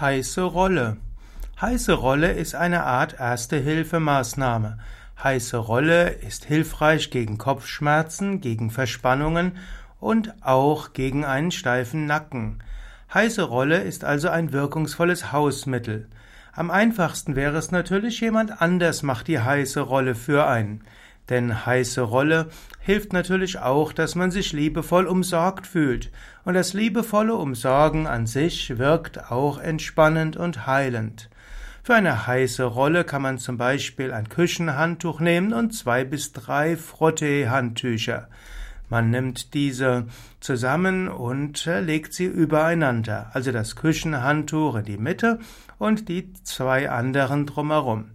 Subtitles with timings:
[0.00, 0.96] Heiße Rolle.
[1.60, 4.78] Heiße Rolle ist eine Art Erste-Hilfe-Maßnahme.
[5.20, 9.56] Heiße Rolle ist hilfreich gegen Kopfschmerzen, gegen Verspannungen
[9.98, 12.62] und auch gegen einen steifen Nacken.
[13.12, 16.06] Heiße Rolle ist also ein wirkungsvolles Hausmittel.
[16.52, 20.84] Am einfachsten wäre es natürlich, jemand anders macht die heiße Rolle für einen.
[21.28, 22.48] Denn heiße Rolle
[22.80, 26.10] hilft natürlich auch, dass man sich liebevoll umsorgt fühlt.
[26.44, 31.28] Und das liebevolle Umsorgen an sich wirkt auch entspannend und heilend.
[31.82, 36.76] Für eine heiße Rolle kann man zum Beispiel ein Küchenhandtuch nehmen und zwei bis drei
[36.76, 38.28] Frottee-Handtücher.
[38.90, 40.06] Man nimmt diese
[40.40, 45.40] zusammen und legt sie übereinander, also das Küchenhandtuch in die Mitte
[45.78, 48.10] und die zwei anderen drumherum.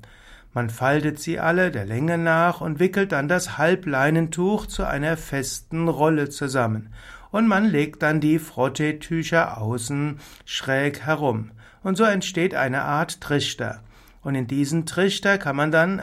[0.53, 5.88] Man faltet sie alle der Länge nach und wickelt dann das Halbleinentuch zu einer festen
[5.88, 6.94] Rolle zusammen.
[7.31, 11.52] Und man legt dann die Frotteetücher außen schräg herum.
[11.81, 13.81] Und so entsteht eine Art Trichter.
[14.21, 16.02] Und in diesen Trichter kann man dann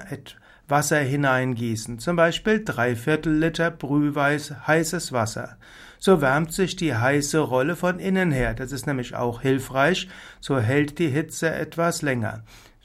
[0.71, 5.57] Wasser hineingießen, zum Beispiel drei Viertel Liter brühweiß heißes Wasser.
[5.99, 8.55] So wärmt sich die heiße Rolle von innen her.
[8.55, 10.09] Das ist nämlich auch hilfreich.
[10.41, 12.43] So hält die Hitze etwas länger.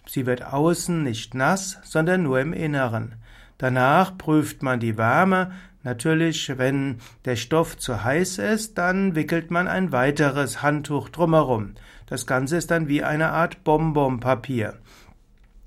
[0.08, 3.16] Sie wird außen nicht nass, sondern nur im Inneren.
[3.58, 5.52] Danach prüft man die Wärme.
[5.84, 11.76] Natürlich, wenn der Stoff zu heiß ist, dann wickelt man ein weiteres Handtuch drumherum.
[12.08, 14.76] Das Ganze ist dann wie eine Art Bonbonpapier.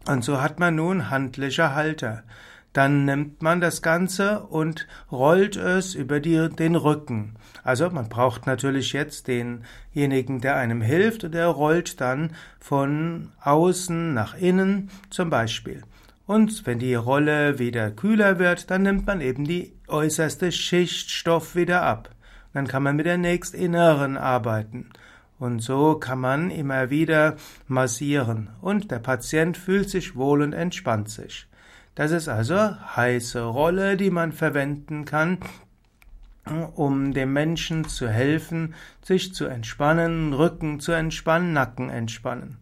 [0.06, 2.22] Und so hat man nun handliche Halter.
[2.78, 7.34] Dann nimmt man das Ganze und rollt es über die, den Rücken.
[7.64, 14.14] Also man braucht natürlich jetzt denjenigen, der einem hilft, und der rollt dann von außen
[14.14, 15.82] nach innen zum Beispiel.
[16.24, 21.56] Und wenn die Rolle wieder kühler wird, dann nimmt man eben die äußerste Schicht Stoff
[21.56, 22.10] wieder ab.
[22.52, 24.90] Dann kann man mit der nächstinneren arbeiten.
[25.40, 27.34] Und so kann man immer wieder
[27.66, 31.48] massieren und der Patient fühlt sich wohl und entspannt sich.
[31.98, 32.54] Das ist also
[32.94, 35.38] heiße Rolle, die man verwenden kann,
[36.76, 42.58] um dem Menschen zu helfen, sich zu entspannen, Rücken zu entspannen, Nacken entspannen.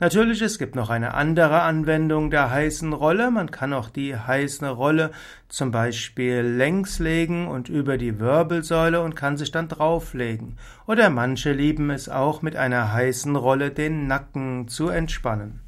[0.00, 3.30] Natürlich, es gibt noch eine andere Anwendung der heißen Rolle.
[3.30, 5.12] Man kann auch die heiße Rolle
[5.48, 10.56] zum Beispiel längs legen und über die Wirbelsäule und kann sich dann drauflegen.
[10.88, 15.60] Oder manche lieben es auch mit einer heißen Rolle den Nacken zu entspannen.